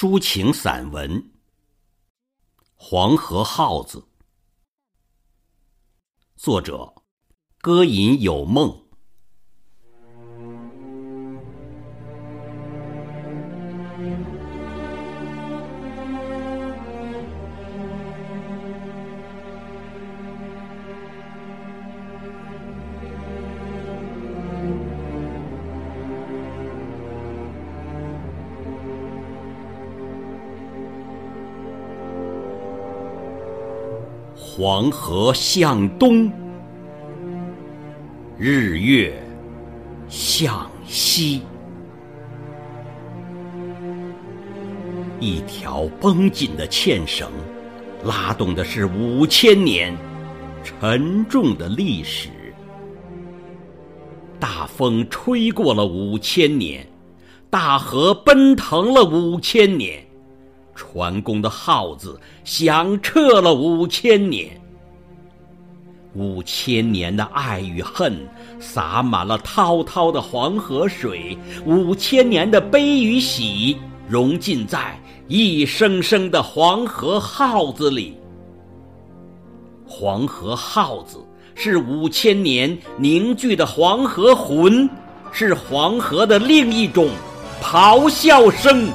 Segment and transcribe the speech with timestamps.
[0.00, 1.10] 抒情散文
[2.76, 3.98] 《黄河号子》，
[6.36, 7.02] 作者：
[7.60, 8.87] 歌吟有梦。
[34.60, 36.28] 黄河向东，
[38.36, 39.16] 日月
[40.08, 41.42] 向西。
[45.20, 47.30] 一条绷紧的纤绳，
[48.02, 49.96] 拉动的是五千年
[50.64, 52.28] 沉重的历史。
[54.40, 56.84] 大风吹过了五千年，
[57.48, 60.07] 大河奔腾了五千年。
[60.78, 64.48] 船工的号子响彻了五千年，
[66.14, 68.16] 五千年的爱与恨
[68.60, 71.36] 洒满了滔滔的黄河水，
[71.66, 73.76] 五千年的悲与喜
[74.08, 78.16] 融进在一声声的黄河号子里。
[79.84, 81.18] 黄河号子
[81.56, 84.88] 是五千年凝聚的黄河魂，
[85.32, 87.08] 是黄河的另一种
[87.60, 88.88] 咆哮声。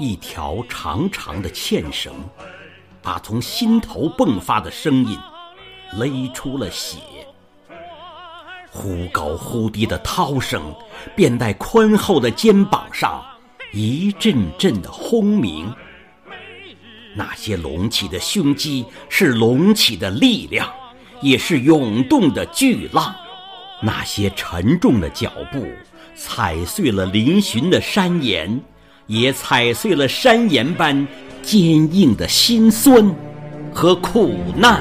[0.00, 2.10] 一条长长的纤绳，
[3.02, 5.18] 把从心头迸发的声音
[5.92, 6.96] 勒出了血。
[8.70, 10.74] 忽高忽低的涛声，
[11.14, 13.22] 便在宽厚的肩膀上
[13.74, 15.70] 一阵阵的轰鸣。
[17.14, 20.72] 那些隆起的胸肌，是隆起的力量，
[21.20, 23.14] 也是涌动的巨浪。
[23.82, 25.66] 那些沉重的脚步，
[26.16, 28.58] 踩碎了嶙峋的山岩。
[29.10, 31.04] 也踩碎了山岩般
[31.42, 31.60] 坚
[31.92, 33.12] 硬的心酸
[33.74, 34.80] 和苦难。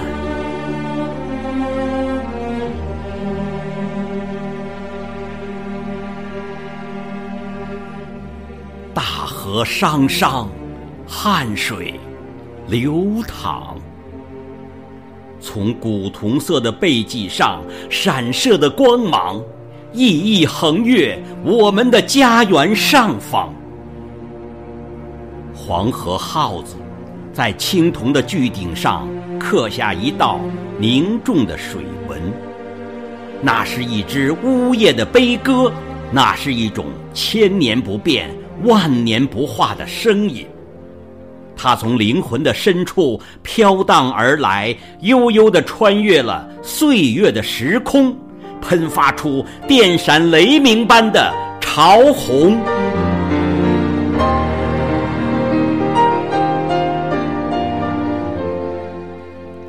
[8.94, 10.48] 大河汤汤，
[11.08, 12.00] 汗水
[12.68, 13.78] 流淌，
[15.42, 19.42] 从古铜色的背脊上闪射的光芒，
[19.92, 23.52] 熠熠横越我们的家园上方。
[25.70, 26.78] 黄河号子
[27.32, 29.08] 在青铜的巨鼎上
[29.40, 30.40] 刻下一道
[30.80, 32.20] 凝重的水纹，
[33.40, 35.72] 那是一支呜咽的悲歌，
[36.12, 38.32] 那是一种千年不变、
[38.64, 40.44] 万年不化的声音。
[41.56, 48.18] 它从灵魂的深处飘荡而来，悠悠地穿越了岁月的时空，
[48.60, 51.32] 喷发出电闪雷鸣般的
[51.62, 52.58] 潮红。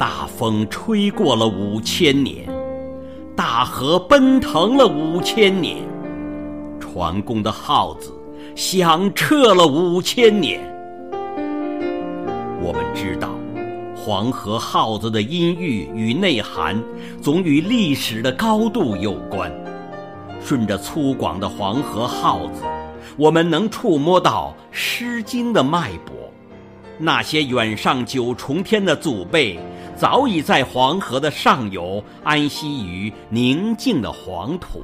[0.01, 2.49] 大风吹过了五千年，
[3.37, 5.77] 大河奔腾了五千年，
[6.81, 8.11] 船工的号子
[8.57, 10.59] 响彻了五千年。
[12.63, 13.29] 我们知道，
[13.95, 16.83] 黄河号子的音域与内涵，
[17.21, 19.53] 总与历史的高度有关。
[20.43, 22.63] 顺着粗犷的黄河号子，
[23.19, 26.15] 我们能触摸到《诗经》的脉搏。
[26.97, 29.61] 那些远上九重天的祖辈。
[30.01, 34.83] 早已在黄河的上游安息于宁静的黄土，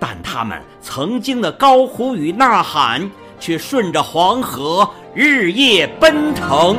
[0.00, 6.74] 但他们曾经的高呼与呐喊，却顺着黄河日夜奔腾。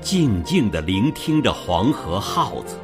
[0.00, 2.78] 静静地聆听着黄河号子，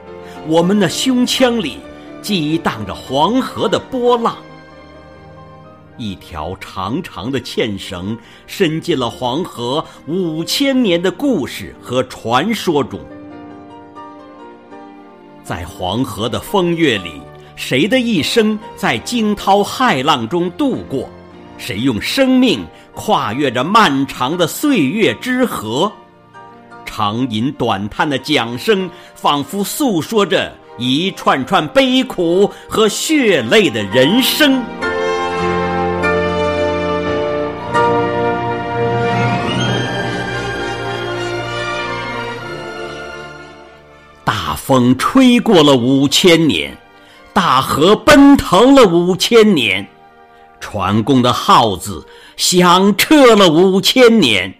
[0.46, 1.78] 我们的胸腔里
[2.20, 4.36] 激荡着黄河的波浪。
[5.96, 13.00] 一条长长的纤绳，伸进了黄河五千年的故事和传说中。
[15.42, 17.20] 在黄河的风月里，
[17.54, 21.08] 谁的一生在惊涛骇浪中度过？
[21.56, 25.92] 谁用生命跨越着漫长的岁月之河？
[26.84, 34.62] 长吟短叹的桨声，仿佛诉说着一串串悲苦和血泪的人生。
[44.66, 46.74] 风吹过了五千年，
[47.34, 49.86] 大河奔腾了五千年，
[50.58, 52.06] 船工的号子
[52.38, 54.54] 响彻了五千年。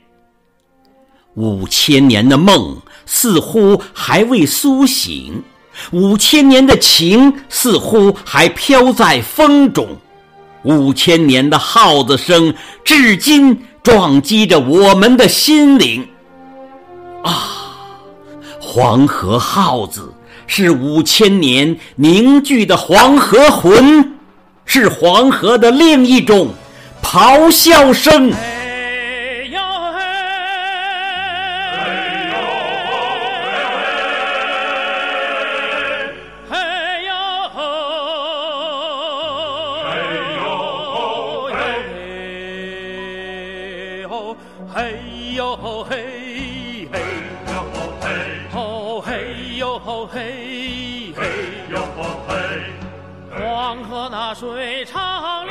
[1.36, 5.42] 五千年的梦似乎还未苏醒，
[5.90, 9.96] 五千年的情似乎还飘在风中，
[10.64, 12.54] 五千年的号子声
[12.84, 16.06] 至今撞击着我们的心灵。
[17.22, 17.53] 啊，
[18.74, 20.12] 黄河号子
[20.48, 24.16] 是五千年凝聚的黄河魂，
[24.66, 26.48] 是黄河的另一种
[27.00, 28.32] 咆哮声。
[44.74, 44.98] 嘿
[45.36, 46.13] 呦嘿
[49.54, 50.06] 嘿嘿哟吼
[52.26, 52.34] 嘿，
[53.30, 55.43] 黄河那水长